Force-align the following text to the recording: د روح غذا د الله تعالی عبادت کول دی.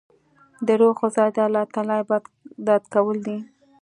د 0.65 0.69
روح 0.79 0.95
غذا 1.01 1.25
د 1.35 1.37
الله 1.47 1.65
تعالی 1.73 1.95
عبادت 2.03 2.83
کول 2.93 3.17
دی. 3.27 3.37